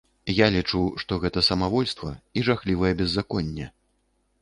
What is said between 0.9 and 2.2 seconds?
што гэта самавольства